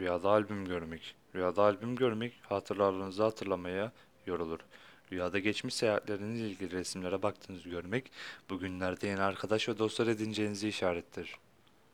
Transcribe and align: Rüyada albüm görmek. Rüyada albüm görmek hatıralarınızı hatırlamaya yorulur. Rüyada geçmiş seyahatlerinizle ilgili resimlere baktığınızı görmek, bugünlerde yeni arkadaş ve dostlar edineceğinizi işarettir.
Rüyada 0.00 0.28
albüm 0.28 0.64
görmek. 0.64 1.14
Rüyada 1.34 1.62
albüm 1.62 1.96
görmek 1.96 2.32
hatıralarınızı 2.48 3.22
hatırlamaya 3.22 3.92
yorulur. 4.26 4.58
Rüyada 5.12 5.38
geçmiş 5.38 5.74
seyahatlerinizle 5.74 6.48
ilgili 6.48 6.70
resimlere 6.70 7.22
baktığınızı 7.22 7.68
görmek, 7.68 8.10
bugünlerde 8.50 9.06
yeni 9.06 9.20
arkadaş 9.20 9.68
ve 9.68 9.78
dostlar 9.78 10.06
edineceğinizi 10.06 10.68
işarettir. 10.68 11.36